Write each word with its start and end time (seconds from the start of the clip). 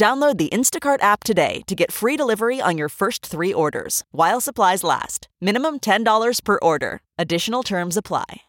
Download 0.00 0.38
the 0.38 0.48
Instacart 0.48 1.02
app 1.02 1.24
today 1.24 1.60
to 1.66 1.74
get 1.74 1.92
free 1.92 2.16
delivery 2.16 2.58
on 2.58 2.78
your 2.78 2.88
first 2.88 3.26
three 3.26 3.52
orders 3.52 4.02
while 4.12 4.40
supplies 4.40 4.82
last. 4.82 5.28
Minimum 5.42 5.80
$10 5.80 6.42
per 6.42 6.58
order. 6.62 7.02
Additional 7.18 7.62
terms 7.62 7.98
apply. 7.98 8.40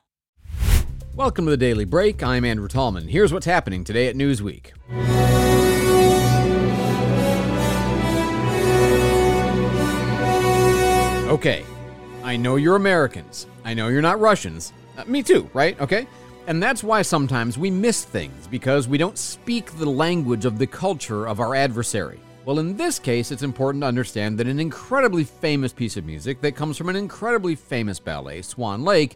Welcome 1.13 1.43
to 1.43 1.51
the 1.51 1.57
Daily 1.57 1.83
Break. 1.83 2.23
I'm 2.23 2.45
Andrew 2.45 2.69
Tallman. 2.69 3.09
Here's 3.09 3.33
what's 3.33 3.45
happening 3.45 3.83
today 3.83 4.07
at 4.07 4.15
Newsweek. 4.15 4.67
Okay, 11.27 11.65
I 12.23 12.37
know 12.37 12.55
you're 12.55 12.77
Americans. 12.77 13.45
I 13.65 13.73
know 13.73 13.89
you're 13.89 14.01
not 14.01 14.21
Russians. 14.21 14.71
Uh, 14.97 15.03
me 15.05 15.21
too, 15.21 15.49
right? 15.53 15.77
Okay? 15.81 16.07
And 16.47 16.61
that's 16.61 16.83
why 16.83 17.01
sometimes 17.01 17.57
we 17.57 17.69
miss 17.69 18.03
things 18.03 18.47
because 18.47 18.87
we 18.87 18.97
don't 18.97 19.17
speak 19.17 19.71
the 19.77 19.89
language 19.89 20.45
of 20.45 20.57
the 20.57 20.67
culture 20.67 21.27
of 21.27 21.39
our 21.39 21.55
adversary. 21.55 22.19
Well, 22.43 22.57
in 22.57 22.75
this 22.75 22.97
case, 22.97 23.31
it's 23.31 23.43
important 23.43 23.83
to 23.83 23.87
understand 23.87 24.39
that 24.39 24.47
an 24.47 24.59
incredibly 24.59 25.23
famous 25.23 25.71
piece 25.71 25.97
of 25.97 26.05
music 26.05 26.41
that 26.41 26.55
comes 26.55 26.77
from 26.77 26.89
an 26.89 26.95
incredibly 26.95 27.53
famous 27.53 27.99
ballet, 27.99 28.41
Swan 28.41 28.83
Lake, 28.83 29.15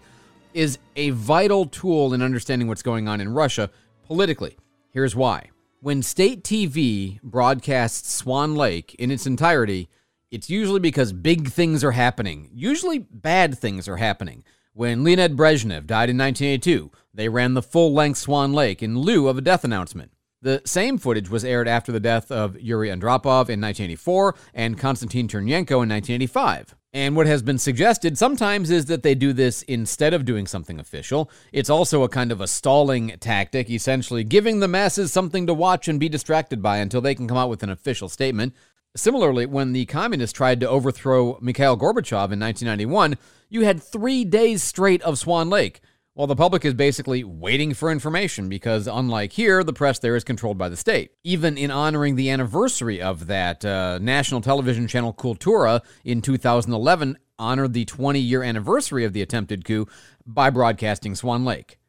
is 0.53 0.77
a 0.95 1.09
vital 1.09 1.65
tool 1.65 2.13
in 2.13 2.21
understanding 2.21 2.67
what's 2.67 2.83
going 2.83 3.07
on 3.07 3.19
in 3.19 3.33
Russia 3.33 3.71
politically. 4.05 4.55
Here's 4.91 5.15
why. 5.15 5.49
When 5.81 6.03
state 6.03 6.43
TV 6.43 7.19
broadcasts 7.21 8.13
Swan 8.13 8.55
Lake 8.55 8.95
in 8.95 9.09
its 9.09 9.25
entirety, 9.25 9.89
it's 10.29 10.49
usually 10.49 10.79
because 10.79 11.11
big 11.11 11.49
things 11.49 11.83
are 11.83 11.91
happening. 11.91 12.49
Usually 12.53 12.99
bad 12.99 13.57
things 13.57 13.87
are 13.87 13.97
happening. 13.97 14.43
When 14.73 15.03
Leonid 15.03 15.35
Brezhnev 15.35 15.87
died 15.87 16.09
in 16.09 16.17
1982, 16.17 16.91
they 17.16 17.30
ran 17.30 17.53
the 17.53 17.61
full 17.61 17.94
length 17.94 18.19
Swan 18.19 18.53
Lake 18.53 18.83
in 18.83 18.99
lieu 18.99 19.27
of 19.27 19.38
a 19.38 19.41
death 19.41 19.63
announcement. 19.63 20.11
The 20.41 20.61
same 20.66 20.97
footage 20.97 21.30
was 21.30 21.44
aired 21.44 21.67
after 21.67 21.91
the 21.91 21.99
death 21.99 22.31
of 22.31 22.59
Yuri 22.59 22.89
Andropov 22.89 23.49
in 23.49 23.59
1984 23.61 24.35
and 24.53 24.77
Konstantin 24.77 25.27
Chernenko 25.27 25.81
in 25.81 25.89
1985. 25.89 26.75
And 26.94 27.16
what 27.16 27.25
has 27.25 27.41
been 27.41 27.57
suggested 27.57 28.17
sometimes 28.17 28.69
is 28.69 28.85
that 28.85 29.02
they 29.02 29.16
do 29.16 29.33
this 29.33 29.63
instead 29.63 30.13
of 30.13 30.23
doing 30.23 30.45
something 30.45 30.80
official. 30.80 31.31
It's 31.52 31.69
also 31.69 32.03
a 32.03 32.09
kind 32.09 32.31
of 32.31 32.41
a 32.41 32.47
stalling 32.47 33.09
tactic, 33.19 33.69
essentially 33.69 34.23
giving 34.23 34.59
the 34.59 34.67
masses 34.67 35.11
something 35.11 35.47
to 35.47 35.53
watch 35.53 35.88
and 35.88 36.00
be 36.00 36.09
distracted 36.09 36.61
by 36.61 36.77
until 36.77 37.02
they 37.02 37.16
can 37.16 37.27
come 37.27 37.38
out 37.38 37.50
with 37.50 37.63
an 37.63 37.69
official 37.69 38.07
statement. 38.07 38.53
Similarly, 38.95 39.45
when 39.45 39.73
the 39.73 39.88
communists 39.88 40.38
tried 40.38 40.61
to 40.61 40.69
overthrow 40.69 41.38
Mikhail 41.41 41.75
Gorbachev 41.75 42.31
in 42.31 42.39
1991, 42.39 43.17
you 43.50 43.61
had 43.61 43.83
three 43.83 44.23
days 44.23 44.63
straight 44.63 45.02
of 45.02 45.17
Swan 45.17 45.50
Lake. 45.50 45.81
While 46.16 46.27
the 46.27 46.35
public 46.38 46.63
is 46.63 46.73
basically 46.73 47.25
waiting 47.25 47.73
for 47.73 47.91
information 47.91 48.47
because, 48.47 48.88
unlike 48.88 49.33
here, 49.33 49.66
the 49.66 49.73
press 49.73 49.99
there 49.99 50.16
is 50.16 50.23
controlled 50.23 50.57
by 50.57 50.69
the 50.69 50.77
state. 50.77 51.11
Even 51.25 51.57
in 51.57 51.72
honoring 51.72 52.16
the 52.16 52.30
anniversary 52.30 53.02
of 53.02 53.27
that, 53.27 53.66
uh, 53.66 53.99
national 54.02 54.39
television 54.39 54.88
channel 54.88 55.13
Kultura 55.13 55.81
in 56.05 56.22
2011 56.22 57.17
honored 57.38 57.73
the 57.73 57.83
20 57.83 58.22
year 58.22 58.44
anniversary 58.44 59.03
of 59.03 59.11
the 59.11 59.22
attempted 59.22 59.66
coup 59.66 59.88
by 60.25 60.49
broadcasting 60.49 61.16
Swan 61.16 61.44
Lake. 61.44 61.80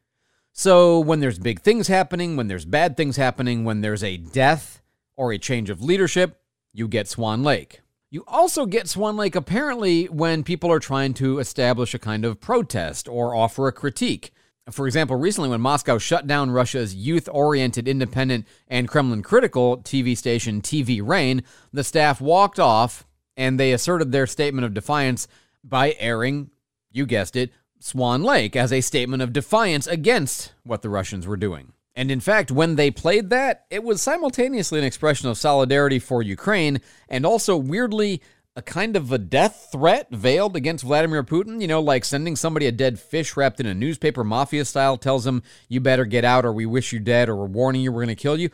So, 0.53 0.99
when 0.99 1.21
there's 1.21 1.39
big 1.39 1.61
things 1.61 1.87
happening, 1.87 2.37
when 2.37 2.49
there's 2.49 2.65
bad 2.65 2.97
things 2.97 3.17
happening, 3.17 3.65
when 3.65 3.81
there's 3.81 4.03
a 4.03 4.17
death 4.17 4.83
or 5.17 5.31
a 5.31 5.39
change 5.39 5.71
of 5.71 5.83
leadership, 5.83 6.41
you 6.73 6.89
get 6.89 7.07
Swan 7.07 7.45
Lake. 7.45 7.81
You 8.17 8.25
also 8.27 8.65
get 8.65 8.89
Swan 8.89 9.19
Lake 9.19 9.37
apparently 9.37 10.07
when 10.07 10.43
people 10.43 10.73
are 10.73 10.79
trying 10.79 11.13
to 11.21 11.39
establish 11.39 11.93
a 11.93 11.99
kind 11.99 12.25
of 12.25 12.41
protest 12.41 13.09
or 13.09 13.35
offer 13.35 13.69
a 13.69 13.73
critique. 13.73 14.33
For 14.71 14.87
example, 14.87 15.17
recently 15.17 15.51
when 15.51 15.61
Moscow 15.61 15.99
shut 15.99 16.27
down 16.27 16.51
Russia's 16.51 16.95
youth 16.95 17.29
oriented, 17.31 17.87
independent, 17.87 18.47
and 18.69 18.89
Kremlin 18.89 19.23
critical 19.23 19.83
TV 19.83 20.17
station 20.17 20.63
TV 20.63 21.07
Rain, 21.07 21.43
the 21.75 21.85
staff 21.85 22.19
walked 22.19 22.59
off 22.59 23.07
and 23.37 23.61
they 23.61 23.71
asserted 23.75 24.13
their 24.13 24.27
statement 24.27 24.65
of 24.65 24.73
defiance 24.73 25.29
by 25.63 25.95
airing, 25.99 26.51
you 26.91 27.05
guessed 27.05 27.37
it, 27.37 27.53
Swan 27.81 28.23
Lake 28.23 28.57
as 28.57 28.73
a 28.73 28.81
statement 28.81 29.23
of 29.23 29.35
defiance 29.35 29.87
against 29.87 30.55
what 30.65 30.81
the 30.81 30.89
Russians 30.89 31.27
were 31.27 31.37
doing. 31.37 31.75
And 31.97 32.11
in 32.11 32.21
fact, 32.21 32.51
when 32.51 32.77
they 32.77 32.91
played 32.91 33.31
that, 33.31 33.65
it 33.71 33.83
was 33.83 34.03
simultaneously 34.03 34.79
an 34.79 34.85
expression 34.85 35.31
of 35.31 35.39
solidarity 35.39 35.99
for 35.99 36.23
Ukraine 36.23 36.81
and 37.09 37.25
also 37.25 37.57
weirdly 37.57 38.21
a 38.55 38.63
kind 38.63 38.97
of 38.97 39.11
a 39.13 39.19
death 39.19 39.71
threat 39.73 40.11
veiled 40.11 40.57
against 40.57 40.85
Vladimir 40.85 41.25
Putin. 41.25 41.61
You 41.61 41.69
know, 41.69 41.81
like 41.81 42.05
sending 42.05 42.37
somebody 42.37 42.67
a 42.67 42.73
dead 42.73 43.01
fish 43.01 43.35
wrapped 43.35 43.61
in 43.61 43.67
a 43.67 43.75
newspaper 43.75 44.25
mafia 44.25 44.67
style 44.67 44.99
tells 44.99 45.25
them, 45.25 45.43
you 45.69 45.81
better 45.81 46.05
get 46.05 46.25
out 46.25 46.45
or 46.45 46.53
we 46.53 46.67
wish 46.67 46.93
you 46.93 46.99
dead 46.99 47.31
or 47.31 47.37
we're 47.37 47.47
warning 47.47 47.81
you 47.81 47.91
we're 47.91 48.05
going 48.05 48.15
to 48.15 48.23
kill 48.23 48.39
you. 48.39 48.51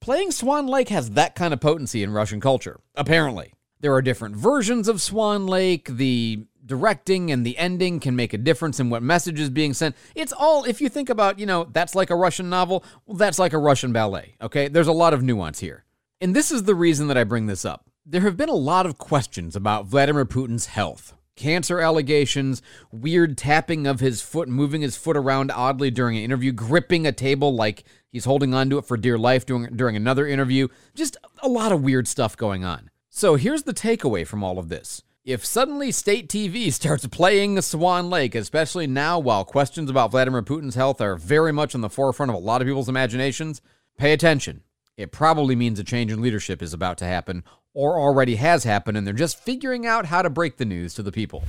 Playing 0.00 0.30
Swan 0.30 0.66
Lake 0.66 0.90
has 0.90 1.10
that 1.12 1.34
kind 1.34 1.54
of 1.54 1.60
potency 1.60 2.02
in 2.02 2.12
Russian 2.12 2.40
culture, 2.40 2.80
apparently. 2.94 3.54
There 3.80 3.94
are 3.94 4.02
different 4.02 4.36
versions 4.36 4.88
of 4.88 5.02
Swan 5.02 5.46
Lake. 5.46 5.88
The 5.88 6.44
directing 6.66 7.30
and 7.30 7.46
the 7.46 7.56
ending 7.56 8.00
can 8.00 8.16
make 8.16 8.34
a 8.34 8.38
difference 8.38 8.80
in 8.80 8.90
what 8.90 9.02
message 9.02 9.40
is 9.40 9.50
being 9.50 9.72
sent. 9.72 9.96
It's 10.14 10.32
all, 10.32 10.64
if 10.64 10.80
you 10.80 10.88
think 10.88 11.08
about, 11.08 11.38
you 11.38 11.46
know, 11.46 11.64
that's 11.64 11.94
like 11.94 12.10
a 12.10 12.16
Russian 12.16 12.50
novel, 12.50 12.84
well, 13.06 13.16
that's 13.16 13.38
like 13.38 13.52
a 13.52 13.58
Russian 13.58 13.92
ballet, 13.92 14.34
okay? 14.42 14.68
There's 14.68 14.88
a 14.88 14.92
lot 14.92 15.14
of 15.14 15.22
nuance 15.22 15.60
here. 15.60 15.84
And 16.20 16.34
this 16.34 16.50
is 16.50 16.64
the 16.64 16.74
reason 16.74 17.08
that 17.08 17.16
I 17.16 17.24
bring 17.24 17.46
this 17.46 17.64
up. 17.64 17.84
There 18.04 18.22
have 18.22 18.36
been 18.36 18.48
a 18.48 18.54
lot 18.54 18.86
of 18.86 18.98
questions 18.98 19.54
about 19.56 19.86
Vladimir 19.86 20.24
Putin's 20.24 20.66
health. 20.66 21.14
Cancer 21.36 21.80
allegations, 21.80 22.62
weird 22.90 23.36
tapping 23.36 23.86
of 23.86 24.00
his 24.00 24.22
foot, 24.22 24.48
moving 24.48 24.80
his 24.80 24.96
foot 24.96 25.18
around 25.18 25.50
oddly 25.50 25.90
during 25.90 26.16
an 26.16 26.22
interview, 26.22 26.50
gripping 26.50 27.06
a 27.06 27.12
table 27.12 27.54
like 27.54 27.84
he's 28.10 28.24
holding 28.24 28.54
onto 28.54 28.78
it 28.78 28.86
for 28.86 28.96
dear 28.96 29.18
life 29.18 29.44
during, 29.44 29.76
during 29.76 29.96
another 29.96 30.26
interview. 30.26 30.68
Just 30.94 31.18
a 31.42 31.48
lot 31.48 31.72
of 31.72 31.82
weird 31.82 32.08
stuff 32.08 32.38
going 32.38 32.64
on. 32.64 32.90
So 33.10 33.34
here's 33.36 33.64
the 33.64 33.74
takeaway 33.74 34.26
from 34.26 34.42
all 34.42 34.58
of 34.58 34.68
this 34.68 35.02
if 35.26 35.44
suddenly 35.44 35.90
state 35.90 36.28
TV 36.28 36.72
starts 36.72 37.04
playing 37.08 37.56
the 37.56 37.62
Swan 37.62 38.08
Lake, 38.08 38.36
especially 38.36 38.86
now 38.86 39.18
while 39.18 39.44
questions 39.44 39.90
about 39.90 40.12
Vladimir 40.12 40.40
Putin's 40.40 40.76
health 40.76 41.00
are 41.00 41.16
very 41.16 41.52
much 41.52 41.74
on 41.74 41.80
the 41.80 41.90
forefront 41.90 42.30
of 42.30 42.36
a 42.36 42.38
lot 42.38 42.62
of 42.62 42.68
people's 42.68 42.88
imaginations, 42.88 43.60
pay 43.98 44.12
attention. 44.12 44.62
It 44.96 45.10
probably 45.10 45.56
means 45.56 45.80
a 45.80 45.84
change 45.84 46.12
in 46.12 46.22
leadership 46.22 46.62
is 46.62 46.72
about 46.72 46.96
to 46.98 47.06
happen 47.06 47.42
or 47.74 47.98
already 47.98 48.36
has 48.36 48.62
happened, 48.62 48.96
and 48.96 49.04
they're 49.04 49.12
just 49.12 49.38
figuring 49.38 49.84
out 49.84 50.06
how 50.06 50.22
to 50.22 50.30
break 50.30 50.58
the 50.58 50.64
news 50.64 50.94
to 50.94 51.02
the 51.02 51.12
people. 51.12 51.42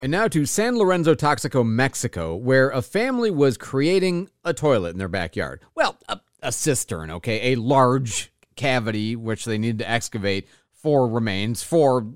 And 0.00 0.12
now 0.12 0.28
to 0.28 0.46
San 0.46 0.78
Lorenzo 0.78 1.14
Toxico, 1.14 1.66
Mexico, 1.66 2.36
where 2.36 2.70
a 2.70 2.80
family 2.80 3.32
was 3.32 3.58
creating 3.58 4.30
a 4.44 4.54
toilet 4.54 4.90
in 4.90 4.98
their 4.98 5.08
backyard. 5.08 5.60
Well, 5.74 5.98
a, 6.08 6.20
a 6.40 6.52
cistern, 6.52 7.10
okay? 7.10 7.52
A 7.52 7.56
large 7.56 8.32
cavity 8.54 9.16
which 9.16 9.44
they 9.44 9.58
needed 9.58 9.80
to 9.80 9.90
excavate 9.90 10.46
for 10.72 11.08
remains 11.08 11.64
for 11.64 12.06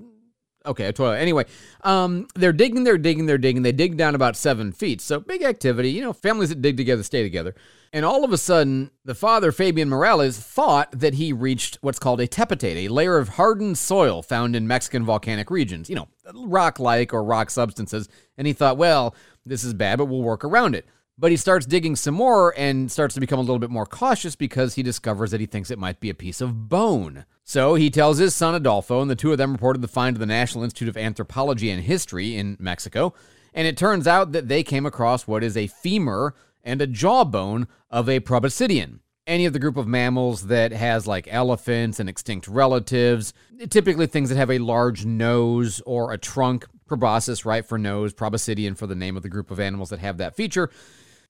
Okay, 0.65 0.85
a 0.85 0.93
toilet. 0.93 1.17
Anyway, 1.17 1.45
um, 1.83 2.27
they're 2.35 2.51
digging, 2.51 2.83
they're 2.83 2.97
digging, 2.97 3.25
they're 3.25 3.37
digging. 3.37 3.61
They 3.61 3.71
dig 3.71 3.95
down 3.95 4.13
about 4.13 4.35
seven 4.35 4.73
feet. 4.73 4.99
So 4.99 5.19
big 5.19 5.41
activity. 5.41 5.91
You 5.91 6.01
know, 6.01 6.13
families 6.13 6.49
that 6.49 6.61
dig 6.61 6.75
together 6.75 7.01
stay 7.03 7.23
together. 7.23 7.55
And 7.93 8.05
all 8.05 8.23
of 8.23 8.33
a 8.33 8.37
sudden, 8.37 8.91
the 9.03 9.15
father, 9.15 9.51
Fabian 9.51 9.89
Morales, 9.89 10.37
thought 10.37 10.91
that 10.91 11.15
he 11.15 11.33
reached 11.33 11.77
what's 11.81 11.97
called 11.97 12.19
a 12.19 12.27
tepetate, 12.27 12.77
a 12.77 12.93
layer 12.93 13.17
of 13.17 13.29
hardened 13.29 13.77
soil 13.77 14.21
found 14.21 14.55
in 14.55 14.67
Mexican 14.67 15.05
volcanic 15.05 15.49
regions, 15.49 15.89
you 15.89 15.95
know, 15.95 16.07
rock 16.35 16.77
like 16.77 17.13
or 17.13 17.23
rock 17.23 17.49
substances. 17.49 18.07
And 18.37 18.45
he 18.45 18.53
thought, 18.53 18.77
well, 18.77 19.15
this 19.45 19.63
is 19.63 19.73
bad, 19.73 19.97
but 19.97 20.05
we'll 20.05 20.21
work 20.21 20.43
around 20.43 20.75
it. 20.75 20.85
But 21.19 21.31
he 21.31 21.37
starts 21.37 21.65
digging 21.65 21.97
some 21.97 22.13
more 22.13 22.53
and 22.57 22.89
starts 22.89 23.13
to 23.15 23.19
become 23.19 23.39
a 23.39 23.41
little 23.41 23.59
bit 23.59 23.69
more 23.69 23.85
cautious 23.85 24.37
because 24.37 24.75
he 24.75 24.83
discovers 24.83 25.31
that 25.31 25.41
he 25.41 25.47
thinks 25.47 25.69
it 25.69 25.77
might 25.77 25.99
be 25.99 26.09
a 26.09 26.13
piece 26.13 26.39
of 26.39 26.69
bone. 26.69 27.25
So 27.43 27.75
he 27.75 27.89
tells 27.89 28.19
his 28.19 28.33
son 28.33 28.55
Adolfo, 28.55 29.01
and 29.01 29.11
the 29.11 29.17
two 29.17 29.33
of 29.33 29.37
them 29.37 29.51
reported 29.51 29.81
the 29.81 29.89
find 29.89 30.15
to 30.15 30.19
the 30.19 30.25
National 30.25 30.63
Institute 30.63 30.87
of 30.87 30.95
Anthropology 30.95 31.69
and 31.71 31.83
History 31.83 32.37
in 32.37 32.55
Mexico. 32.57 33.13
And 33.53 33.67
it 33.67 33.75
turns 33.75 34.07
out 34.07 34.31
that 34.31 34.47
they 34.47 34.63
came 34.63 34.85
across 34.85 35.27
what 35.27 35.43
is 35.43 35.57
a 35.57 35.67
femur 35.67 36.35
and 36.63 36.81
a 36.81 36.87
jawbone 36.87 37.67
of 37.89 38.07
a 38.07 38.21
proboscidean. 38.21 38.99
Any 39.27 39.45
of 39.45 39.51
the 39.51 39.59
group 39.59 39.75
of 39.75 39.87
mammals 39.87 40.47
that 40.47 40.71
has 40.71 41.05
like 41.05 41.27
elephants 41.29 41.99
and 41.99 42.07
extinct 42.07 42.47
relatives, 42.47 43.33
typically 43.69 44.07
things 44.07 44.29
that 44.29 44.37
have 44.37 44.51
a 44.51 44.59
large 44.59 45.05
nose 45.05 45.81
or 45.85 46.13
a 46.13 46.17
trunk, 46.17 46.65
proboscis, 46.87 47.45
right, 47.45 47.65
for 47.65 47.77
nose, 47.77 48.13
proboscidean 48.13 48.77
for 48.77 48.87
the 48.87 48.95
name 48.95 49.17
of 49.17 49.23
the 49.23 49.29
group 49.29 49.51
of 49.51 49.59
animals 49.59 49.89
that 49.89 49.99
have 49.99 50.17
that 50.17 50.37
feature. 50.37 50.69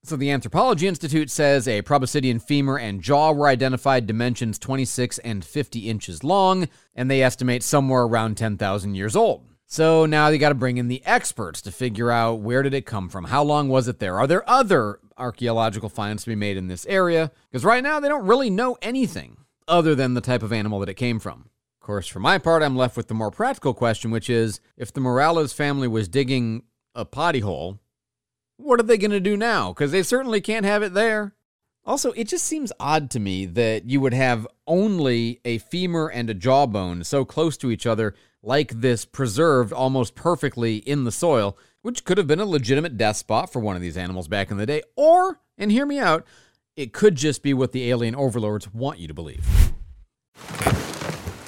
So 0.04 0.16
the 0.16 0.32
Anthropology 0.32 0.88
Institute 0.88 1.30
says 1.30 1.68
a 1.68 1.82
proboscidean 1.82 2.42
femur 2.42 2.78
and 2.78 3.02
jaw 3.02 3.32
were 3.32 3.48
identified 3.48 4.08
dimensions 4.08 4.58
26 4.58 5.20
and 5.20 5.44
50 5.44 5.90
inches 5.90 6.24
long, 6.24 6.70
and 6.96 7.12
they 7.12 7.22
estimate 7.22 7.64
somewhere 7.64 8.04
around 8.04 8.38
10,000 8.38 8.96
years 8.96 9.16
old. 9.16 9.46
So 9.66 10.06
now 10.06 10.30
they 10.30 10.38
got 10.38 10.50
to 10.50 10.56
bring 10.56 10.78
in 10.78 10.88
the 10.88 11.06
experts 11.06 11.62
to 11.62 11.72
figure 11.72 12.10
out 12.10 12.40
where 12.40 12.64
did 12.64 12.74
it 12.74 12.86
come 12.86 13.10
from? 13.10 13.26
How 13.26 13.44
long 13.44 13.68
was 13.68 13.88
it 13.88 14.00
there? 14.00 14.18
Are 14.18 14.26
there 14.26 14.50
other 14.50 15.00
archaeological 15.18 15.90
finds 15.90 16.24
to 16.24 16.30
be 16.30 16.36
made 16.36 16.56
in 16.58 16.68
this 16.68 16.86
area? 16.88 17.32
Because 17.52 17.66
right 17.66 17.84
now 17.84 18.00
they 18.00 18.08
don't 18.08 18.26
really 18.26 18.50
know 18.50 18.78
anything 18.82 19.38
other 19.68 19.96
than 19.96 20.14
the 20.14 20.22
type 20.22 20.44
of 20.44 20.54
animal 20.54 20.80
that 20.80 20.90
it 20.90 20.96
came 20.96 21.20
from. 21.20 21.50
Of 21.82 21.86
course, 21.86 22.08
for 22.08 22.20
my 22.20 22.38
part, 22.38 22.64
I'm 22.64 22.78
left 22.78 22.96
with 22.96 23.10
the 23.10 23.14
more 23.14 23.32
practical 23.32 23.74
question, 23.74 24.12
which 24.12 24.30
is 24.30 24.62
if 24.78 24.94
the 24.94 25.02
Morales 25.02 25.54
family 25.54 25.88
was 25.88 26.08
digging 26.08 26.64
a 26.96 27.06
potty 27.06 27.42
hole, 27.42 27.80
what 28.60 28.80
are 28.80 28.84
they 28.84 28.98
going 28.98 29.12
to 29.12 29.20
do 29.20 29.38
now? 29.38 29.70
Because 29.70 29.92
they 29.92 30.04
certainly 30.04 30.42
can't 30.42 30.66
have 30.66 30.84
it 30.84 30.94
there. 30.94 31.34
Also, 31.86 32.12
it 32.12 32.28
just 32.28 32.46
seems 32.46 32.72
odd 32.80 33.10
to 33.10 33.20
me 33.20 33.46
that 33.46 33.90
you 33.90 34.02
would 34.02 34.14
have 34.14 34.46
only 34.68 35.40
a 35.46 35.58
femur 35.58 36.08
and 36.08 36.30
a 36.30 36.34
jawbone 36.34 37.04
so 37.04 37.26
close 37.26 37.58
to 37.58 37.72
each 37.72 37.88
other, 37.88 38.14
like 38.44 38.82
this, 38.82 39.06
preserved 39.06 39.74
almost 39.74 40.14
perfectly 40.14 40.78
in 40.78 41.06
the 41.06 41.12
soil, 41.12 41.58
which 41.82 42.04
could 42.04 42.18
have 42.18 42.28
been 42.28 42.40
a 42.40 42.46
legitimate 42.46 42.98
death 42.98 43.18
spot 43.18 43.52
for 43.52 43.60
one 43.60 43.76
of 43.76 43.82
these 43.82 43.98
animals 43.98 44.28
back 44.28 44.52
in 44.52 44.58
the 44.58 44.66
day. 44.66 44.84
Or, 44.96 45.40
and 45.58 45.72
hear 45.72 45.86
me 45.86 45.98
out, 45.98 46.26
it 46.76 46.94
could 46.94 47.16
just 47.16 47.42
be 47.42 47.54
what 47.54 47.72
the 47.72 47.90
alien 47.90 48.14
overlords 48.14 48.72
want 48.74 49.00
you 49.00 49.08
to 49.08 49.14
believe. 49.14 49.48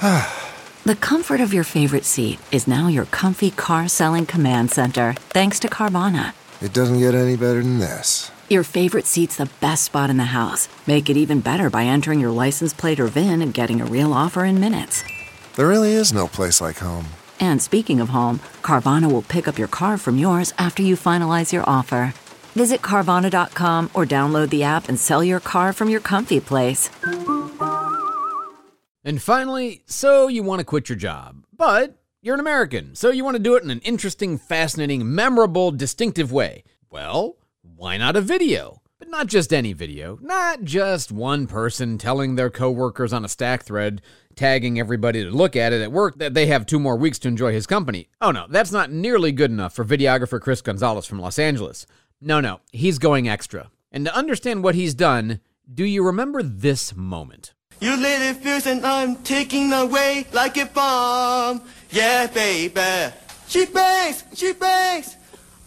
the 0.02 0.96
comfort 1.02 1.42
of 1.42 1.54
your 1.54 1.66
favorite 1.66 2.06
seat 2.06 2.40
is 2.52 2.68
now 2.68 2.88
your 2.88 3.06
comfy 3.06 3.52
car 3.52 3.88
selling 3.88 4.26
command 4.26 4.72
center, 4.72 5.14
thanks 5.30 5.60
to 5.60 5.68
Carvana. 5.68 6.34
It 6.62 6.74
doesn't 6.74 7.00
get 7.00 7.16
any 7.16 7.36
better 7.36 7.64
than 7.64 7.80
this. 7.80 8.32
Your 8.50 8.64
favorite 8.64 9.08
seat's 9.08 9.38
the 9.38 9.50
best 9.62 9.84
spot 9.86 10.10
in 10.10 10.18
the 10.18 10.26
house. 10.26 10.68
Make 10.86 11.10
it 11.10 11.18
even 11.18 11.40
better 11.40 11.70
by 11.70 11.86
entering 11.86 12.20
your 12.20 12.32
license 12.32 12.74
plate 12.74 13.00
or 13.00 13.08
VIN 13.08 13.42
and 13.42 13.54
getting 13.54 13.82
a 13.82 13.86
real 13.86 14.14
offer 14.14 14.46
in 14.46 14.60
minutes. 14.60 15.04
There 15.56 15.68
really 15.68 15.94
is 15.94 16.14
no 16.14 16.28
place 16.28 16.62
like 16.62 16.78
home. 16.78 17.06
And 17.40 17.62
speaking 17.62 18.00
of 18.00 18.10
home, 18.10 18.40
Carvana 18.62 19.12
will 19.12 19.24
pick 19.24 19.48
up 19.48 19.58
your 19.58 19.68
car 19.68 19.98
from 19.98 20.18
yours 20.18 20.54
after 20.58 20.84
you 20.84 20.96
finalize 20.96 21.52
your 21.52 21.68
offer. 21.68 22.14
Visit 22.54 22.82
Carvana.com 22.82 23.90
or 23.94 24.06
download 24.06 24.50
the 24.50 24.64
app 24.64 24.88
and 24.88 25.00
sell 25.00 25.24
your 25.24 25.40
car 25.40 25.74
from 25.74 25.90
your 25.90 26.02
comfy 26.02 26.40
place. 26.40 26.90
And 29.04 29.22
finally, 29.22 29.82
so 29.88 30.28
you 30.28 30.44
want 30.44 30.60
to 30.60 30.66
quit 30.66 30.90
your 30.90 30.98
job, 30.98 31.44
but 31.58 32.01
you're 32.22 32.36
an 32.36 32.40
American, 32.40 32.94
so 32.94 33.10
you 33.10 33.24
want 33.24 33.36
to 33.36 33.42
do 33.42 33.56
it 33.56 33.64
in 33.64 33.72
an 33.72 33.80
interesting, 33.80 34.38
fascinating, 34.38 35.14
memorable, 35.14 35.72
distinctive 35.72 36.32
way. 36.32 36.64
Well, 36.92 37.38
why 37.64 37.98
not 37.98 38.16
a 38.16 38.22
video? 38.22 38.82
But 39.00 39.10
not 39.10 39.26
just 39.26 39.52
any 39.52 39.74
video, 39.74 40.20
not 40.22 40.64
just 40.64 41.12
one 41.12 41.48
person 41.48 41.98
telling 41.98 42.36
their 42.36 42.52
coworkers 42.52 43.12
on 43.12 43.26
a 43.26 43.28
Slack 43.28 43.64
thread, 43.64 44.04
tagging 44.36 44.80
everybody 44.80 45.24
to 45.24 45.32
look 45.32 45.56
at 45.56 45.74
it 45.74 45.82
at 45.82 45.92
work 45.92 46.20
that 46.20 46.36
they 46.36 46.46
have 46.46 46.68
two 46.68 46.80
more 46.80 46.96
weeks 46.96 47.18
to 47.20 47.28
enjoy 47.28 47.52
his 47.54 47.66
company. 47.66 48.08
Oh 48.22 48.30
no, 48.30 48.46
that's 48.48 48.72
not 48.72 48.92
nearly 48.92 49.32
good 49.32 49.50
enough 49.50 49.74
for 49.74 49.84
videographer 49.84 50.40
Chris 50.40 50.62
Gonzalez 50.62 51.08
from 51.08 51.20
Los 51.20 51.40
Angeles. 51.40 51.88
No, 52.22 52.40
no, 52.40 52.60
he's 52.72 53.00
going 53.00 53.28
extra. 53.28 53.72
And 53.92 54.06
to 54.06 54.16
understand 54.16 54.64
what 54.64 54.76
he's 54.76 54.94
done, 54.94 55.40
do 55.74 55.84
you 55.84 56.06
remember 56.06 56.44
this 56.44 56.96
moment? 56.96 57.56
You 57.80 57.98
lit 57.98 58.22
it 58.22 58.36
fierce 58.36 58.68
and 58.68 58.86
I'm 58.86 59.16
taking 59.24 59.74
away 59.74 60.28
like 60.32 60.56
a 60.58 60.68
bomb. 60.68 61.64
Yeah, 61.92 62.28
baby. 62.28 63.14
She 63.48 63.66
bangs, 63.66 64.24
she 64.34 64.54
bangs. 64.54 65.18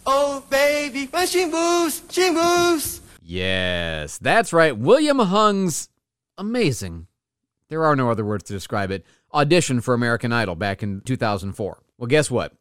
Oh, 0.07 0.43
baby, 0.49 1.05
when 1.05 1.27
she 1.27 1.45
moves, 1.45 2.01
she 2.09 2.31
moves. 2.31 3.01
Yes, 3.21 4.17
that's 4.17 4.51
right. 4.51 4.75
William 4.75 5.19
Hung's 5.19 5.89
amazing. 6.37 7.07
There 7.69 7.83
are 7.83 7.95
no 7.95 8.09
other 8.09 8.25
words 8.25 8.43
to 8.45 8.53
describe 8.53 8.91
it. 8.91 9.05
Audition 9.33 9.81
for 9.81 9.93
American 9.93 10.31
Idol 10.31 10.55
back 10.55 10.81
in 10.81 11.01
2004. 11.01 11.79
Well, 11.97 12.07
guess 12.07 12.29
what? 12.31 12.53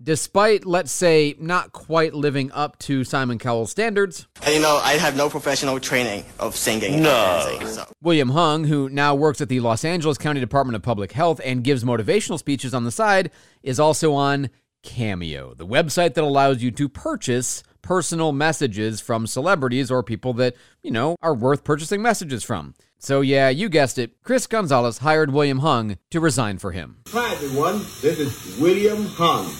Despite, 0.00 0.64
let's 0.64 0.90
say, 0.90 1.36
not 1.38 1.72
quite 1.72 2.12
living 2.12 2.50
up 2.52 2.78
to 2.80 3.04
Simon 3.04 3.38
Cowell's 3.38 3.70
standards. 3.70 4.26
And 4.42 4.54
you 4.54 4.60
know, 4.60 4.80
I 4.82 4.94
have 4.94 5.16
no 5.16 5.28
professional 5.28 5.78
training 5.78 6.24
of 6.40 6.56
singing. 6.56 7.02
No. 7.02 7.46
Dancing, 7.48 7.68
so. 7.68 7.92
William 8.02 8.30
Hung, 8.30 8.64
who 8.64 8.88
now 8.88 9.14
works 9.14 9.40
at 9.40 9.48
the 9.48 9.60
Los 9.60 9.84
Angeles 9.84 10.18
County 10.18 10.40
Department 10.40 10.74
of 10.74 10.82
Public 10.82 11.12
Health 11.12 11.40
and 11.44 11.62
gives 11.62 11.84
motivational 11.84 12.38
speeches 12.38 12.74
on 12.74 12.84
the 12.84 12.90
side, 12.90 13.30
is 13.62 13.78
also 13.78 14.12
on 14.12 14.50
Cameo, 14.82 15.54
the 15.54 15.66
website 15.66 16.14
that 16.14 16.24
allows 16.24 16.62
you 16.62 16.72
to 16.72 16.88
purchase 16.88 17.62
personal 17.82 18.32
messages 18.32 19.00
from 19.00 19.26
celebrities 19.26 19.90
or 19.90 20.02
people 20.02 20.32
that, 20.34 20.54
you 20.82 20.90
know, 20.90 21.16
are 21.22 21.34
worth 21.34 21.62
purchasing 21.62 22.02
messages 22.02 22.42
from. 22.42 22.74
So, 22.98 23.20
yeah, 23.20 23.48
you 23.48 23.68
guessed 23.68 23.98
it. 23.98 24.22
Chris 24.22 24.46
Gonzalez 24.46 24.98
hired 24.98 25.32
William 25.32 25.58
Hung 25.60 25.98
to 26.10 26.20
resign 26.20 26.58
for 26.58 26.72
him. 26.72 26.98
Hi, 27.08 27.32
everyone. 27.34 27.78
This 28.00 28.18
is 28.18 28.60
William 28.60 29.06
Hung. 29.06 29.52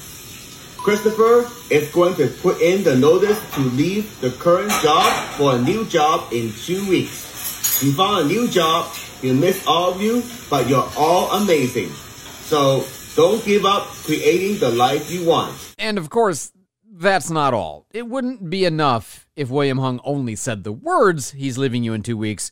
Christopher 0.83 1.49
is 1.71 1.89
going 1.93 2.17
to 2.17 2.27
put 2.27 2.61
in 2.61 2.83
the 2.83 2.97
notice 2.97 3.39
to 3.55 3.61
leave 3.61 4.21
the 4.21 4.31
current 4.31 4.73
job 4.83 5.07
for 5.37 5.55
a 5.55 5.59
new 5.63 5.87
job 5.87 6.33
in 6.33 6.53
two 6.53 6.89
weeks. 6.89 7.81
You 7.83 7.93
found 7.93 8.25
a 8.25 8.29
new 8.29 8.49
job. 8.49 8.93
you'll 9.23 9.37
miss 9.37 9.65
all 9.65 9.93
of 9.93 10.03
you, 10.03 10.25
but 10.51 10.69
you're 10.69 10.89
all 10.97 11.31
amazing. 11.41 11.89
So 11.89 12.85
don't 13.15 13.45
give 13.45 13.65
up 13.65 13.85
creating 13.85 14.59
the 14.59 14.71
life 14.71 15.09
you 15.09 15.25
want. 15.25 15.57
And 15.79 15.99
of 15.99 16.11
course, 16.11 16.51
that's 16.85 17.31
not 17.31 17.55
all. 17.55 17.87
It 17.93 18.09
wouldn't 18.09 18.51
be 18.51 18.65
enough 18.65 19.29
if 19.37 19.51
William 19.51 19.79
Hung 19.79 20.01
only 20.03 20.35
said 20.35 20.65
the 20.65 20.73
words, 20.73 21.31
he's 21.31 21.59
leaving 21.59 21.85
you 21.85 21.95
in 21.95 22.03
two 22.03 22.17
weeks. 22.17 22.51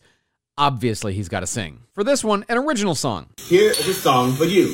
Obviously, 0.56 1.14
he's 1.14 1.28
got 1.28 1.40
to 1.40 1.48
sing. 1.48 1.82
For 1.94 2.04
this 2.04 2.22
one, 2.22 2.44
an 2.48 2.58
original 2.58 2.94
song. 2.94 3.30
Here 3.38 3.70
is 3.70 3.88
a 3.88 3.94
song 3.94 4.34
for 4.34 4.44
you. 4.44 4.68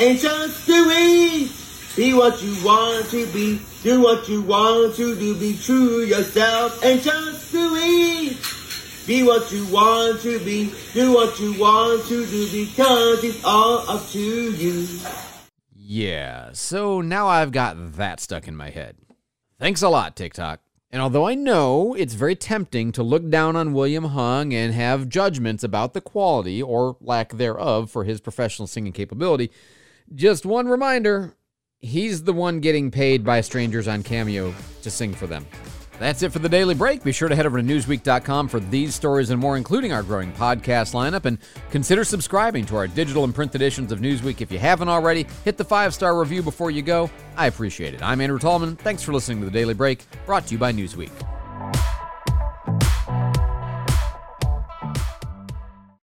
And 0.00 0.18
just 0.18 0.66
do 0.66 0.86
it! 0.90 1.65
Be 1.96 2.12
what 2.12 2.42
you 2.42 2.62
want 2.62 3.08
to 3.08 3.26
be. 3.32 3.58
Do 3.82 4.02
what 4.02 4.28
you 4.28 4.42
want 4.42 4.94
to 4.96 5.18
do. 5.18 5.34
Be 5.34 5.56
true 5.56 6.00
yourself. 6.00 6.84
And 6.84 7.00
just 7.00 7.50
do 7.50 7.74
it! 7.74 8.36
Be 9.06 9.22
what 9.22 9.50
you 9.50 9.64
want 9.68 10.20
to 10.20 10.38
be. 10.40 10.74
Do 10.92 11.14
what 11.14 11.40
you 11.40 11.58
want 11.58 12.04
to 12.08 12.26
do 12.26 12.50
because 12.52 13.24
it's 13.24 13.42
all 13.44 13.88
up 13.88 14.06
to 14.10 14.18
you. 14.18 14.86
Yeah, 15.74 16.50
so 16.52 17.00
now 17.00 17.28
I've 17.28 17.52
got 17.52 17.94
that 17.94 18.20
stuck 18.20 18.46
in 18.46 18.56
my 18.56 18.68
head. 18.68 18.96
Thanks 19.58 19.80
a 19.80 19.88
lot, 19.88 20.16
TikTok. 20.16 20.60
And 20.90 21.00
although 21.00 21.26
I 21.26 21.34
know 21.34 21.94
it's 21.94 22.12
very 22.12 22.36
tempting 22.36 22.92
to 22.92 23.02
look 23.02 23.30
down 23.30 23.56
on 23.56 23.72
William 23.72 24.04
Hung 24.04 24.52
and 24.52 24.74
have 24.74 25.08
judgments 25.08 25.64
about 25.64 25.94
the 25.94 26.02
quality 26.02 26.62
or 26.62 26.98
lack 27.00 27.32
thereof 27.32 27.90
for 27.90 28.04
his 28.04 28.20
professional 28.20 28.66
singing 28.66 28.92
capability, 28.92 29.50
just 30.14 30.44
one 30.44 30.68
reminder 30.68 31.35
he's 31.80 32.22
the 32.22 32.32
one 32.32 32.60
getting 32.60 32.90
paid 32.90 33.24
by 33.24 33.40
strangers 33.40 33.88
on 33.88 34.02
Cameo 34.02 34.54
to 34.82 34.90
sing 34.90 35.14
for 35.14 35.26
them. 35.26 35.46
That's 35.98 36.22
it 36.22 36.30
for 36.30 36.40
the 36.40 36.48
daily 36.48 36.74
break. 36.74 37.02
Be 37.02 37.12
sure 37.12 37.28
to 37.28 37.34
head 37.34 37.46
over 37.46 37.60
to 37.60 37.66
Newsweek.com 37.66 38.48
for 38.48 38.60
these 38.60 38.94
stories 38.94 39.30
and 39.30 39.40
more, 39.40 39.56
including 39.56 39.92
our 39.92 40.02
growing 40.02 40.30
podcast 40.32 40.92
lineup. 40.92 41.24
And 41.24 41.38
consider 41.70 42.04
subscribing 42.04 42.66
to 42.66 42.76
our 42.76 42.86
digital 42.86 43.24
and 43.24 43.34
print 43.34 43.54
editions 43.54 43.92
of 43.92 44.00
Newsweek 44.00 44.42
if 44.42 44.52
you 44.52 44.58
haven't 44.58 44.88
already. 44.88 45.26
Hit 45.44 45.56
the 45.56 45.64
five 45.64 45.94
star 45.94 46.18
review 46.18 46.42
before 46.42 46.70
you 46.70 46.82
go. 46.82 47.10
I 47.36 47.46
appreciate 47.46 47.94
it. 47.94 48.02
I'm 48.02 48.20
Andrew 48.20 48.38
Tallman. 48.38 48.76
Thanks 48.76 49.02
for 49.02 49.14
listening 49.14 49.38
to 49.40 49.46
the 49.46 49.50
Daily 49.50 49.74
Break, 49.74 50.04
brought 50.26 50.46
to 50.48 50.52
you 50.52 50.58
by 50.58 50.72
Newsweek. 50.72 51.35